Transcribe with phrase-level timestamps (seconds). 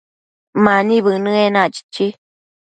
[0.63, 2.07] Mani bënë enac, chichi